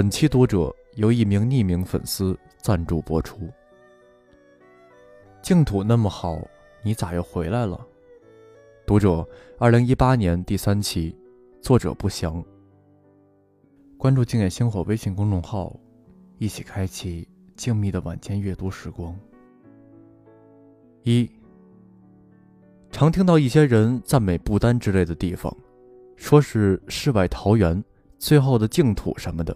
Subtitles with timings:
[0.00, 3.50] 本期读者由一名匿名粉丝赞助播出。
[5.42, 6.40] 净土那么好，
[6.82, 7.78] 你咋又回来了？
[8.86, 9.28] 读者，
[9.58, 11.14] 二零一八年第三期，
[11.60, 12.42] 作者不详。
[13.98, 15.78] 关注“静夜星火”微信公众号，
[16.38, 19.14] 一起开启静谧的晚间阅读时光。
[21.02, 21.30] 一，
[22.90, 25.54] 常听到一些人赞美不丹之类的地方，
[26.16, 27.84] 说是世外桃源、
[28.18, 29.54] 最后的净土什么的。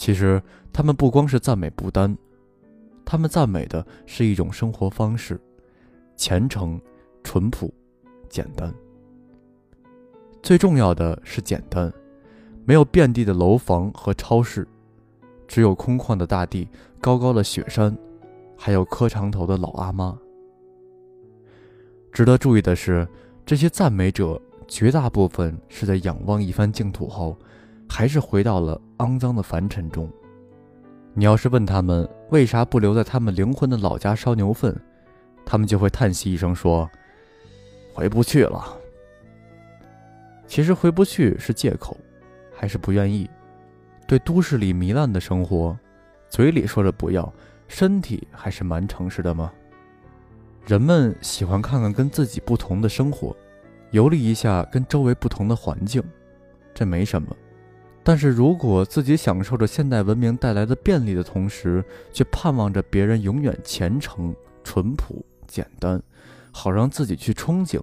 [0.00, 2.16] 其实，他们不光是赞美不丹，
[3.04, 5.38] 他们赞美的是一种生活方式：
[6.16, 6.80] 虔诚、
[7.22, 7.70] 淳朴、
[8.26, 8.72] 简单。
[10.42, 11.92] 最重要的是简单，
[12.64, 14.66] 没有遍地的楼房和超市，
[15.46, 16.66] 只有空旷的大地、
[16.98, 17.94] 高高的雪山，
[18.56, 20.18] 还有磕长头的老阿妈。
[22.10, 23.06] 值得注意的是，
[23.44, 27.36] 这些赞美者绝大部分是在仰望一番净土后。
[27.92, 30.08] 还是回到了肮脏的凡尘中。
[31.14, 34.78] 你要是问他们为啥不留在他们灵魂的老家烧牛粪，
[35.44, 36.88] 他们就会叹息一声说
[37.92, 38.76] ：“回不去了。”
[40.46, 41.96] 其实回不去是借口，
[42.54, 43.28] 还是不愿意。
[44.06, 45.76] 对都市里糜烂的生活，
[46.28, 47.32] 嘴里说着不要，
[47.68, 49.52] 身体还是蛮诚实的吗？
[50.66, 53.34] 人们喜欢看看跟自己不同的生活，
[53.92, 56.02] 游历一下跟周围不同的环境，
[56.74, 57.34] 这没什么。
[58.02, 64.34] 但是如果自己享受着现代文明带来的便利的同时，却盼望着别人永远虔诚、
[64.64, 66.02] 淳朴、简单，
[66.50, 67.80] 好让自己去憧憬，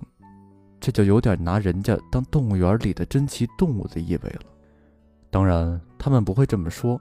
[0.80, 4.42] 这就有点拿人家当动物园里的珍奇动物的意味了。
[5.30, 7.00] 当然，他们不会这么说，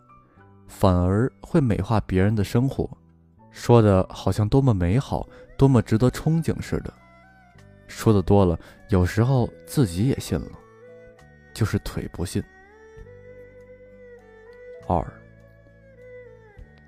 [0.67, 2.89] 反而会美化别人的生活，
[3.51, 6.93] 说的好像多么美好、多么值得憧憬似的。
[7.89, 8.59] 说的多了，
[8.91, 10.51] 有时候自己也信了，
[11.55, 12.43] 就是腿不信。
[14.87, 15.05] 二，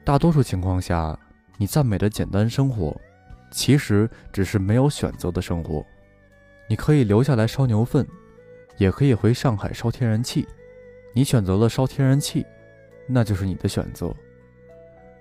[0.05, 1.19] 大多数情况下，
[1.57, 2.99] 你赞美的简单生活，
[3.51, 5.85] 其实只是没有选择的生活。
[6.69, 8.07] 你可以留下来烧牛粪，
[8.77, 10.47] 也可以回上海烧天然气。
[11.15, 12.47] 你选择了烧天然气，
[13.07, 14.15] 那就是你的选择。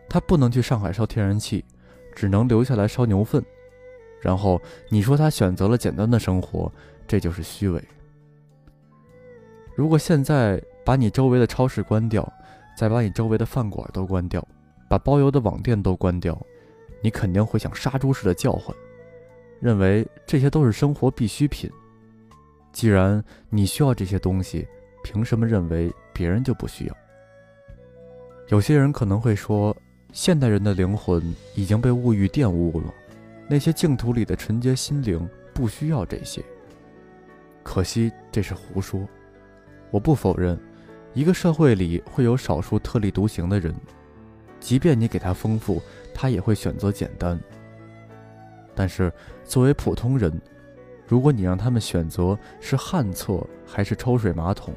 [0.09, 1.65] 他不能去上海烧天然气，
[2.13, 3.43] 只能留下来烧牛粪。
[4.21, 6.71] 然后你说他选择了简单的生活，
[7.07, 7.83] 这就是虚伪。
[9.75, 12.31] 如果现在把你周围的超市关掉，
[12.77, 14.47] 再把你周围的饭馆都关掉，
[14.87, 16.39] 把包邮的网店都关掉，
[17.01, 18.75] 你肯定会像杀猪似的叫唤，
[19.59, 21.67] 认为这些都是生活必需品。
[22.71, 24.67] 既然你需要这些东西，
[25.03, 26.95] 凭什么认为别人就不需要？
[28.49, 29.75] 有些人可能会说，
[30.11, 32.93] 现代人的灵魂已经被物欲玷污了，
[33.49, 36.43] 那些净土里的纯洁心灵不需要这些。
[37.63, 39.03] 可惜这是胡说，
[39.89, 40.55] 我不否认。
[41.17, 43.73] 一个社会里会有少数特立独行的人，
[44.59, 45.81] 即便你给他丰富，
[46.13, 47.41] 他也会选择简单。
[48.75, 49.11] 但是
[49.43, 50.31] 作为普通人，
[51.07, 54.75] 如果你让他们选择是旱厕还是抽水马桶，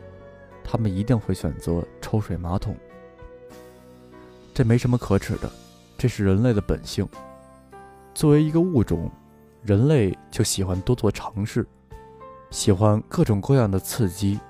[0.65, 2.75] 他们一定会选择抽水马桶。
[4.55, 5.51] 这没什么可耻的，
[5.99, 7.07] 这是人类的本性。
[8.15, 9.11] 作为一个物种，
[9.63, 11.67] 人类就喜欢多做尝试，
[12.49, 14.41] 喜欢各种各样的刺激。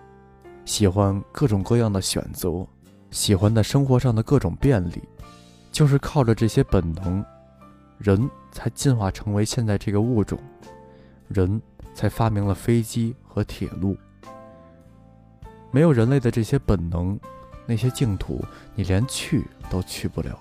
[0.71, 2.65] 喜欢各种各样的选择，
[3.11, 5.03] 喜欢在生活上的各种便利，
[5.73, 7.25] 就是靠着这些本能，
[7.99, 10.39] 人才进化成为现在这个物种，
[11.27, 11.61] 人
[11.93, 13.97] 才发明了飞机和铁路。
[15.73, 17.19] 没有人类的这些本能，
[17.67, 18.41] 那些净土
[18.77, 20.41] 你连去都去不了。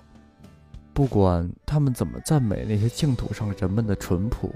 [0.94, 4.48] 不管他们怎么赞美那些净土上人们的淳朴，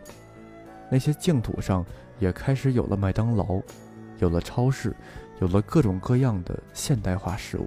[0.89, 1.85] 那些净土上
[2.21, 3.61] 也开始有了麦当劳，
[4.19, 4.95] 有了超市。
[5.41, 7.67] 有了各种各样的现代化事物，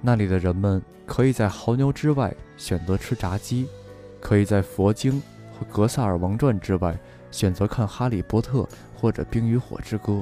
[0.00, 3.66] 那里的人们可以在牦牛之外选择吃炸鸡，
[4.20, 5.20] 可以在佛经
[5.52, 6.96] 和《格萨尔王传》之外
[7.32, 8.60] 选择看《哈利波特》
[8.96, 10.12] 或者《冰与火之歌》，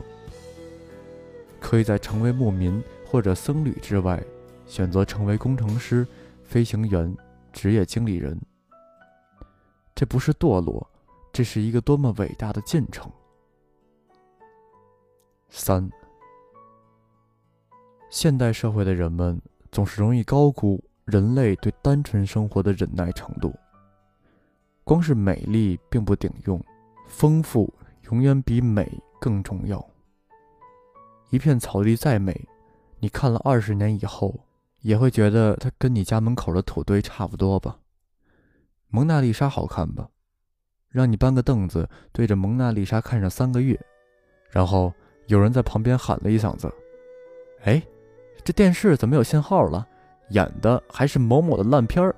[1.60, 4.20] 可以在成为牧民或者僧侣之外
[4.66, 6.06] 选择成为工程师、
[6.42, 7.14] 飞行员、
[7.52, 8.40] 职业经理人。
[9.94, 10.90] 这不是堕落，
[11.34, 13.12] 这是一个多么伟大的进程！
[15.58, 15.91] 三，
[18.11, 19.41] 现代社会的人们
[19.73, 23.55] 总是容易高估人类对单纯生活的忍耐程度。
[24.85, 26.62] 光是美丽并不顶用，
[27.08, 27.73] 丰富
[28.11, 28.87] 永远比美
[29.19, 29.82] 更重要。
[31.31, 32.38] 一片草地再美，
[33.00, 34.38] 你看了二十年以后，
[34.82, 37.79] 也会觉得它跟你家门口的土堆差不多吧？
[38.88, 40.11] 蒙娜丽莎好看吧？
[40.91, 43.81] 让你搬个凳子对着蒙娜丽莎看上三个月，
[44.50, 44.93] 然后。
[45.26, 46.73] 有人在旁边喊了一嗓子
[47.64, 47.82] ：“哎，
[48.44, 49.87] 这电视怎么有信号了？
[50.31, 52.14] 演的还是某某的烂片儿。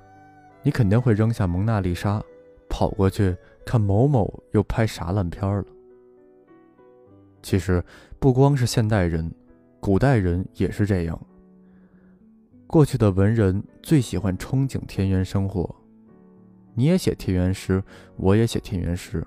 [0.62, 2.22] 你肯定会扔下蒙娜丽莎，
[2.68, 5.64] 跑过去看某某又拍啥烂片了。
[7.42, 7.82] 其实
[8.18, 9.30] 不光是现代人，
[9.78, 11.18] 古代人也是这样。
[12.66, 15.74] 过去的文人最喜欢憧憬田园生活，
[16.74, 17.82] 你也写田园诗，
[18.16, 19.26] 我也写田园诗，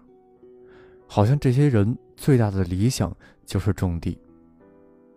[1.08, 3.12] 好像这些人最大的理想
[3.48, 4.16] 就是种地。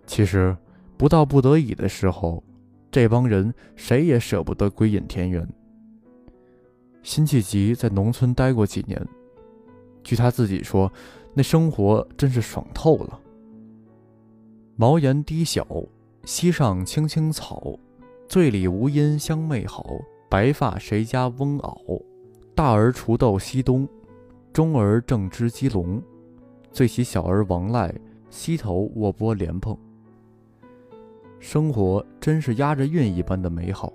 [0.07, 0.57] 其实
[0.97, 2.43] 不到不得已的时候，
[2.91, 5.47] 这帮人谁也舍不得归隐田园。
[7.03, 9.07] 辛弃疾在农村待过几年，
[10.03, 10.91] 据他自己说，
[11.35, 13.21] 那生活真是爽透了。
[14.75, 15.67] 茅檐低小，
[16.25, 17.79] 溪上青青草，
[18.27, 19.85] 醉里吴音相媚好。
[20.31, 22.03] 白发谁家翁媪？
[22.55, 23.87] 大儿锄豆溪东，
[24.55, 26.03] 中儿正织鸡笼。
[26.75, 27.95] 最喜小儿亡赖，
[28.31, 29.79] 溪头卧剥莲蓬。
[31.39, 33.93] 生活真是押着韵一般的美好，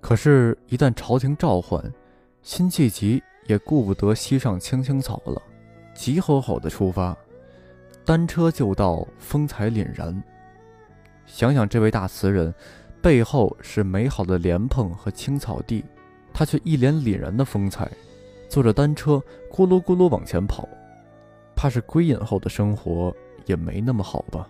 [0.00, 1.82] 可是，一旦朝廷召唤，
[2.40, 5.42] 辛弃疾也顾不得溪上青青草了，
[5.92, 7.16] 急吼吼的出发，
[8.04, 10.22] 单车就到，风采凛然。
[11.26, 12.54] 想想这位大词人，
[13.02, 15.84] 背后是美好的莲蓬和青草地，
[16.32, 17.90] 他却一脸凛然的风采，
[18.48, 20.68] 坐着单车咕噜咕噜往前跑，
[21.58, 23.12] 怕是归隐后的生活
[23.44, 24.48] 也没那么好吧？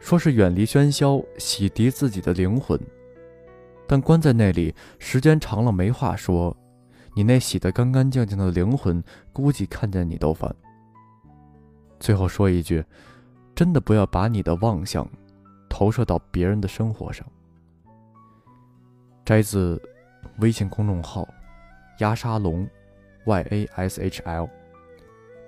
[0.00, 2.80] 说是远离喧嚣，洗涤自己的灵魂。
[3.86, 6.56] 但关在那里时间长了没话说，
[7.14, 9.04] 你那洗得干干净净的灵魂，
[9.34, 10.50] 估计看见你都烦。
[12.00, 12.82] 最后说一句，
[13.54, 15.06] 真的不要把你的妄想
[15.68, 17.26] 投射到别人的生活上。
[19.26, 19.78] 摘自
[20.38, 21.28] 微信公众号
[22.00, 22.66] “鸭沙龙
[23.26, 24.48] ”，Y A S H L，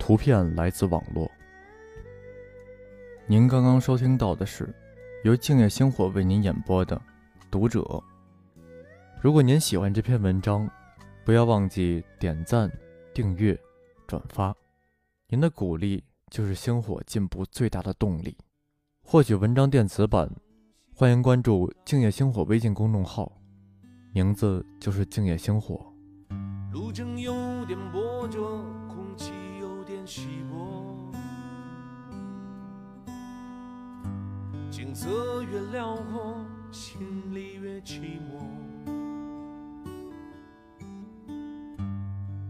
[0.09, 1.31] 图片来自网络。
[3.27, 4.75] 您刚刚收听到的是
[5.23, 6.97] 由静夜星火为您演播的
[7.51, 7.83] 《读者》。
[9.21, 10.67] 如果您喜欢这篇文章，
[11.27, 12.73] 不要忘记点赞、
[13.13, 13.55] 订阅、
[14.07, 14.57] 转发。
[15.29, 18.35] 您的鼓励就是星火进步最大的动力。
[19.03, 20.27] 获取文章电子版，
[20.95, 23.31] 欢迎关注“静夜星火”微信公众号，
[24.15, 25.85] 名字就是“静夜星火”。
[26.73, 27.35] 路正有
[27.67, 28.41] 点波折，
[28.89, 29.33] 空气
[30.09, 31.13] 稀薄，
[34.71, 36.35] 景色越辽阔，
[36.73, 36.99] 心
[37.35, 38.41] 里越寂寞。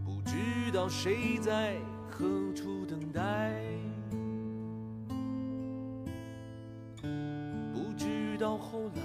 [0.05, 1.75] 不知道谁在
[2.09, 2.25] 何
[2.55, 3.53] 处等待？
[7.73, 9.01] 不知道后来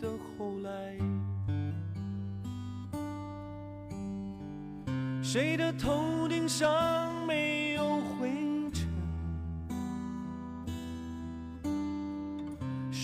[0.00, 0.98] 的后来，
[5.22, 7.07] 谁的头顶上